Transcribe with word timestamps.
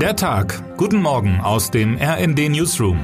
Der 0.00 0.14
Tag. 0.14 0.62
Guten 0.76 1.00
Morgen 1.00 1.40
aus 1.40 1.70
dem 1.70 1.96
RND 1.96 2.50
Newsroom. 2.50 2.98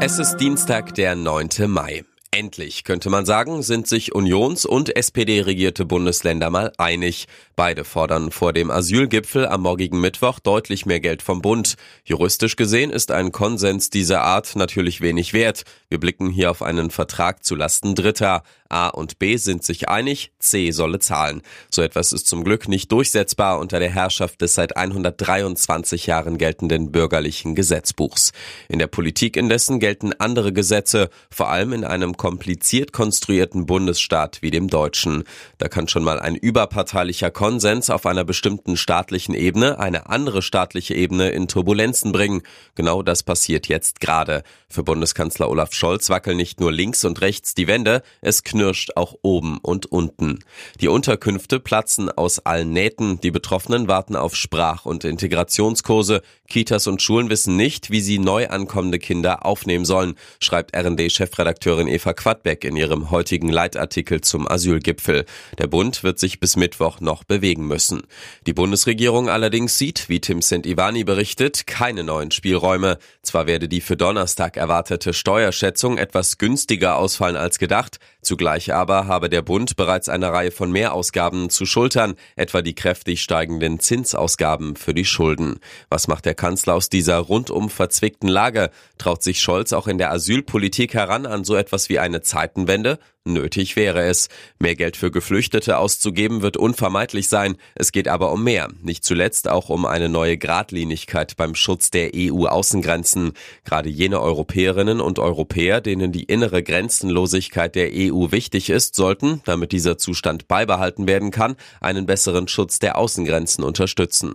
Es 0.00 0.18
ist 0.18 0.38
Dienstag, 0.38 0.96
der 0.96 1.14
9. 1.14 1.48
Mai. 1.68 2.04
Endlich, 2.36 2.82
könnte 2.82 3.10
man 3.10 3.26
sagen, 3.26 3.62
sind 3.62 3.86
sich 3.86 4.12
Unions- 4.12 4.66
und 4.66 4.96
SPD-regierte 4.96 5.84
Bundesländer 5.84 6.50
mal 6.50 6.72
einig. 6.78 7.28
Beide 7.54 7.84
fordern 7.84 8.32
vor 8.32 8.52
dem 8.52 8.72
Asylgipfel 8.72 9.46
am 9.46 9.60
morgigen 9.60 10.00
Mittwoch 10.00 10.40
deutlich 10.40 10.84
mehr 10.84 10.98
Geld 10.98 11.22
vom 11.22 11.40
Bund. 11.40 11.76
Juristisch 12.04 12.56
gesehen 12.56 12.90
ist 12.90 13.12
ein 13.12 13.30
Konsens 13.30 13.88
dieser 13.88 14.22
Art 14.22 14.56
natürlich 14.56 15.00
wenig 15.00 15.32
wert. 15.32 15.62
Wir 15.88 16.00
blicken 16.00 16.28
hier 16.28 16.50
auf 16.50 16.62
einen 16.62 16.90
Vertrag 16.90 17.44
zulasten 17.44 17.94
Dritter. 17.94 18.42
A 18.68 18.88
und 18.88 19.20
B 19.20 19.36
sind 19.36 19.62
sich 19.62 19.88
einig, 19.88 20.32
C 20.40 20.72
solle 20.72 20.98
zahlen. 20.98 21.42
So 21.70 21.82
etwas 21.82 22.12
ist 22.12 22.26
zum 22.26 22.42
Glück 22.42 22.66
nicht 22.66 22.90
durchsetzbar 22.90 23.60
unter 23.60 23.78
der 23.78 23.90
Herrschaft 23.90 24.40
des 24.40 24.54
seit 24.54 24.76
123 24.76 26.06
Jahren 26.06 26.38
geltenden 26.38 26.90
bürgerlichen 26.90 27.54
Gesetzbuchs. 27.54 28.32
In 28.68 28.80
der 28.80 28.88
Politik 28.88 29.36
indessen 29.36 29.78
gelten 29.78 30.12
andere 30.14 30.52
Gesetze, 30.52 31.10
vor 31.30 31.50
allem 31.50 31.72
in 31.72 31.84
einem 31.84 32.16
kompliziert 32.24 32.94
konstruierten 32.94 33.66
Bundesstaat 33.66 34.40
wie 34.40 34.50
dem 34.50 34.68
deutschen. 34.68 35.24
Da 35.58 35.68
kann 35.68 35.88
schon 35.88 36.04
mal 36.04 36.18
ein 36.18 36.36
überparteilicher 36.36 37.30
Konsens 37.30 37.90
auf 37.90 38.06
einer 38.06 38.24
bestimmten 38.24 38.78
staatlichen 38.78 39.34
Ebene 39.34 39.78
eine 39.78 40.08
andere 40.08 40.40
staatliche 40.40 40.94
Ebene 40.94 41.32
in 41.32 41.48
Turbulenzen 41.48 42.12
bringen. 42.12 42.40
Genau 42.76 43.02
das 43.02 43.24
passiert 43.24 43.68
jetzt 43.68 44.00
gerade. 44.00 44.42
Für 44.70 44.84
Bundeskanzler 44.84 45.50
Olaf 45.50 45.74
Scholz 45.74 46.08
wackeln 46.08 46.38
nicht 46.38 46.60
nur 46.60 46.72
links 46.72 47.04
und 47.04 47.20
rechts 47.20 47.52
die 47.52 47.66
Wände, 47.66 48.00
es 48.22 48.42
knirscht 48.42 48.92
auch 48.96 49.14
oben 49.20 49.58
und 49.58 49.84
unten. 49.92 50.38
Die 50.80 50.88
Unterkünfte 50.88 51.60
platzen 51.60 52.10
aus 52.10 52.38
allen 52.38 52.72
Nähten, 52.72 53.20
die 53.20 53.32
Betroffenen 53.32 53.86
warten 53.86 54.16
auf 54.16 54.34
Sprach- 54.34 54.86
und 54.86 55.04
Integrationskurse, 55.04 56.22
Kitas 56.48 56.86
und 56.86 57.02
Schulen 57.02 57.28
wissen 57.28 57.56
nicht, 57.56 57.90
wie 57.90 58.00
sie 58.00 58.18
neu 58.18 58.48
ankommende 58.48 58.98
Kinder 58.98 59.44
aufnehmen 59.44 59.84
sollen, 59.84 60.14
schreibt 60.40 60.74
RD-Chefredakteurin 60.74 61.86
Eva 61.86 62.13
Quadbeck 62.14 62.64
in 62.64 62.76
ihrem 62.76 63.10
heutigen 63.10 63.48
Leitartikel 63.48 64.22
zum 64.22 64.50
Asylgipfel. 64.50 65.26
Der 65.58 65.66
Bund 65.66 66.02
wird 66.02 66.18
sich 66.18 66.40
bis 66.40 66.56
Mittwoch 66.56 67.00
noch 67.00 67.24
bewegen 67.24 67.66
müssen. 67.66 68.02
Die 68.46 68.52
Bundesregierung 68.52 69.28
allerdings 69.28 69.76
sieht, 69.76 70.08
wie 70.08 70.20
Tim 70.20 70.40
St-Ivani 70.40 71.04
berichtet, 71.04 71.66
keine 71.66 72.04
neuen 72.04 72.30
Spielräume. 72.30 72.98
Zwar 73.22 73.46
werde 73.46 73.68
die 73.68 73.80
für 73.80 73.96
Donnerstag 73.96 74.56
erwartete 74.56 75.12
Steuerschätzung 75.12 75.98
etwas 75.98 76.38
günstiger 76.38 76.96
ausfallen 76.96 77.36
als 77.36 77.58
gedacht, 77.58 77.98
Zugleich 78.24 78.72
aber 78.72 79.06
habe 79.06 79.28
der 79.28 79.42
Bund 79.42 79.76
bereits 79.76 80.08
eine 80.08 80.32
Reihe 80.32 80.50
von 80.50 80.72
Mehrausgaben 80.72 81.50
zu 81.50 81.66
schultern, 81.66 82.14
etwa 82.36 82.62
die 82.62 82.74
kräftig 82.74 83.20
steigenden 83.20 83.80
Zinsausgaben 83.80 84.76
für 84.76 84.94
die 84.94 85.04
Schulden. 85.04 85.60
Was 85.90 86.08
macht 86.08 86.24
der 86.24 86.34
Kanzler 86.34 86.74
aus 86.74 86.88
dieser 86.88 87.18
rundum 87.18 87.68
verzwickten 87.68 88.28
Lage? 88.28 88.70
Traut 88.96 89.22
sich 89.22 89.40
Scholz 89.40 89.72
auch 89.72 89.86
in 89.86 89.98
der 89.98 90.10
Asylpolitik 90.10 90.94
heran 90.94 91.26
an 91.26 91.44
so 91.44 91.54
etwas 91.54 91.90
wie 91.90 91.98
eine 92.04 92.20
Zeitenwende? 92.22 92.98
Nötig 93.26 93.76
wäre 93.76 94.02
es. 94.02 94.28
Mehr 94.58 94.74
Geld 94.74 94.98
für 94.98 95.10
Geflüchtete 95.10 95.78
auszugeben 95.78 96.42
wird 96.42 96.58
unvermeidlich 96.58 97.30
sein. 97.30 97.56
Es 97.74 97.90
geht 97.90 98.06
aber 98.06 98.30
um 98.30 98.44
mehr. 98.44 98.68
Nicht 98.82 99.02
zuletzt 99.02 99.48
auch 99.48 99.70
um 99.70 99.86
eine 99.86 100.10
neue 100.10 100.36
Gradlinigkeit 100.36 101.34
beim 101.38 101.54
Schutz 101.54 101.90
der 101.90 102.10
EU-Außengrenzen. 102.14 103.32
Gerade 103.64 103.88
jene 103.88 104.20
Europäerinnen 104.20 105.00
und 105.00 105.18
Europäer, 105.18 105.80
denen 105.80 106.12
die 106.12 106.24
innere 106.24 106.62
Grenzenlosigkeit 106.62 107.74
der 107.74 107.92
EU 107.94 108.30
wichtig 108.30 108.68
ist, 108.68 108.94
sollten, 108.94 109.40
damit 109.46 109.72
dieser 109.72 109.96
Zustand 109.96 110.46
beibehalten 110.46 111.06
werden 111.06 111.30
kann, 111.30 111.56
einen 111.80 112.04
besseren 112.04 112.46
Schutz 112.46 112.78
der 112.78 112.98
Außengrenzen 112.98 113.64
unterstützen. 113.64 114.34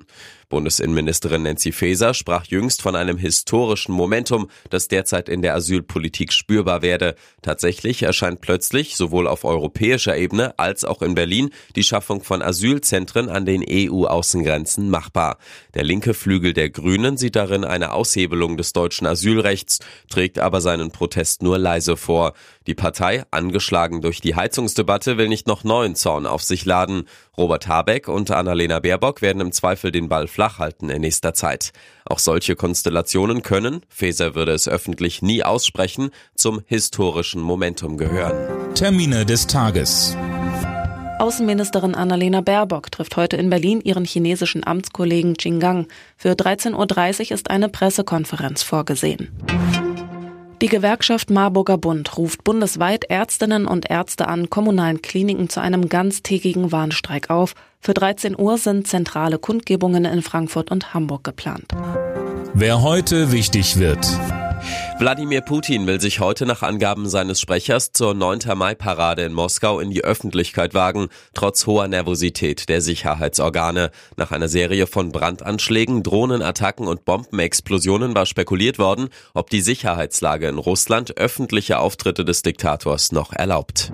Bundesinnenministerin 0.50 1.44
Nancy 1.44 1.72
Faeser 1.72 2.16
sprach 2.16 2.46
jüngst 2.48 2.82
von 2.82 2.96
einem 2.96 3.20
historischen 3.20 3.92
Momentum, 3.92 4.50
das 4.72 4.88
derzeit 4.88 5.30
in 5.30 5.44
der 5.44 5.54
Asylpolitik 5.54 6.34
spürbar 6.34 6.82
werde. 6.82 7.16
Tatsächlich 7.44 8.02
erscheint 8.02 8.42
plötzlich 8.42 8.79
sowohl 8.88 9.28
auf 9.28 9.44
europäischer 9.44 10.18
Ebene 10.18 10.58
als 10.58 10.86
auch 10.86 11.02
in 11.02 11.16
Berlin 11.16 11.50
die 11.76 11.84
Schaffung 11.84 12.24
von 12.24 12.42
Asylzentren 12.42 13.30
an 13.30 13.46
den 13.46 13.64
EU-Außengrenzen 13.68 14.90
machbar. 14.90 15.38
Der 15.74 15.84
linke 15.84 16.14
Flügel 16.14 16.54
der 16.54 16.70
Grünen 16.70 17.18
sieht 17.18 17.36
darin 17.36 17.64
eine 17.66 17.92
Aushebelung 17.92 18.58
des 18.58 18.74
deutschen 18.74 19.06
Asylrechts, 19.06 19.80
trägt 20.10 20.40
aber 20.40 20.62
seinen 20.62 20.92
Protest 20.92 21.44
nur 21.44 21.58
leise 21.58 21.98
vor. 21.98 22.34
Die 22.70 22.76
Partei, 22.76 23.24
angeschlagen 23.32 24.00
durch 24.00 24.22
die 24.22 24.36
Heizungsdebatte, 24.36 25.18
will 25.18 25.28
nicht 25.28 25.48
noch 25.48 25.64
neuen 25.64 25.96
Zorn 25.96 26.28
auf 26.28 26.44
sich 26.44 26.66
laden. 26.66 27.06
Robert 27.36 27.68
Habeck 27.68 28.08
und 28.08 28.30
Annalena 28.30 28.80
Baerbock 28.80 29.24
werden 29.24 29.42
im 29.42 29.52
Zweifel 29.52 29.92
den 29.92 30.08
Ball 30.08 30.28
flach 30.28 30.60
halten 30.60 30.92
in 30.92 31.02
nächster 31.02 31.34
Zeit. 31.34 31.72
Auch 32.06 32.20
solche 32.20 32.56
Konstellationen 32.56 33.42
können, 33.42 33.82
Faeser 33.90 34.36
würde 34.36 34.52
es 34.52 34.68
öffentlich 34.68 35.24
nie 35.24 35.44
aussprechen, 35.44 36.12
zum 36.36 36.62
historischen 36.68 37.42
Momentum 37.42 37.98
gehören. 37.98 38.76
Termine 38.76 39.26
des 39.26 39.48
Tages. 39.48 40.16
Außenministerin 41.18 41.96
Annalena 41.96 42.42
Baerbock 42.42 42.92
trifft 42.92 43.18
heute 43.18 43.36
in 43.36 43.50
Berlin 43.50 43.82
ihren 43.82 44.06
chinesischen 44.06 44.64
Amtskollegen 44.64 45.34
Qin 45.34 45.60
Gang. 45.60 45.88
Für 46.18 46.34
13.30 46.34 46.76
Uhr 46.76 47.32
ist 47.32 47.50
eine 47.50 47.68
Pressekonferenz 47.68 48.62
vorgesehen. 48.62 49.30
Die 50.62 50.68
Gewerkschaft 50.68 51.30
Marburger 51.30 51.78
Bund 51.78 52.18
ruft 52.18 52.44
bundesweit 52.44 53.06
Ärztinnen 53.06 53.66
und 53.66 53.90
Ärzte 53.90 54.28
an 54.28 54.50
kommunalen 54.50 55.02
Kliniken 55.02 55.48
zu 55.48 55.62
einem 55.62 55.88
ganztägigen 55.88 56.74
Warnstreik 56.74 57.30
auf. 57.30 57.56
Für 57.80 57.94
13 57.94 58.38
Uhr 58.38 58.58
sind 58.58 58.86
zentrale 58.86 59.40
Kundgebungen 59.40 60.04
in 60.04 60.22
Frankfurt 60.22 60.70
und 60.70 60.94
Hamburg 60.94 61.24
geplant. 61.24 61.72
Wer 62.54 62.82
heute 62.82 63.32
wichtig 63.32 63.80
wird. 63.80 64.06
Wladimir 65.00 65.40
Putin 65.40 65.88
will 65.88 66.02
sich 66.02 66.20
heute 66.20 66.46
nach 66.46 66.62
Angaben 66.62 67.08
seines 67.08 67.40
Sprechers 67.40 67.94
zur 67.94 68.14
9. 68.14 68.40
Mai-Parade 68.54 69.24
in 69.24 69.32
Moskau 69.32 69.80
in 69.80 69.92
die 69.92 70.04
Öffentlichkeit 70.04 70.74
wagen, 70.74 71.08
trotz 71.34 71.66
hoher 71.66 71.88
Nervosität 71.88 72.68
der 72.68 72.82
Sicherheitsorgane. 72.82 73.92
Nach 74.18 74.34
einer 74.34 74.50
Serie 74.50 74.88
von 74.88 75.14
Brandanschlägen, 75.14 76.04
Drohnenattacken 76.04 76.86
und 76.86 77.06
Bombenexplosionen 77.06 78.14
war 78.14 78.26
spekuliert 78.26 78.78
worden, 78.78 79.08
ob 79.34 79.50
die 79.50 79.62
Sicherheitslage 79.62 80.50
in 80.50 80.58
Russland 80.58 81.16
öffentliche 81.16 81.80
Auftritte 81.80 82.26
des 82.26 82.42
Diktators 82.42 83.14
noch 83.14 83.32
erlaubt. 83.32 83.94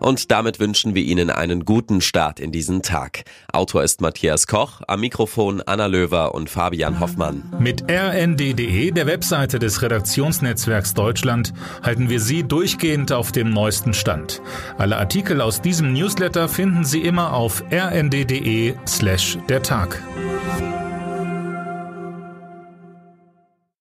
Und 0.00 0.30
damit 0.30 0.60
wünschen 0.60 0.94
wir 0.94 1.02
Ihnen 1.02 1.30
einen 1.30 1.64
guten 1.64 2.00
Start 2.00 2.40
in 2.40 2.52
diesen 2.52 2.82
Tag. 2.82 3.24
Autor 3.52 3.82
ist 3.82 4.00
Matthias 4.00 4.46
Koch, 4.46 4.82
am 4.86 5.00
Mikrofon 5.00 5.62
Anna 5.64 5.86
Löwer 5.86 6.34
und 6.34 6.50
Fabian 6.50 7.00
Hoffmann. 7.00 7.42
Mit 7.58 7.84
rnd.de, 7.90 8.90
der 8.90 9.06
Webseite 9.06 9.58
des 9.58 9.82
Redaktionsnetzwerks 9.82 10.94
Deutschland, 10.94 11.52
halten 11.82 12.08
wir 12.08 12.20
Sie 12.20 12.42
durchgehend 12.42 13.12
auf 13.12 13.32
dem 13.32 13.50
neuesten 13.50 13.94
Stand. 13.94 14.40
Alle 14.78 14.98
Artikel 14.98 15.40
aus 15.40 15.60
diesem 15.60 15.92
Newsletter 15.92 16.48
finden 16.48 16.84
Sie 16.84 17.00
immer 17.00 17.32
auf 17.32 17.62
rnd.de 17.72 18.74
slash 18.86 19.38
der 19.48 19.62
Tag. 19.62 20.02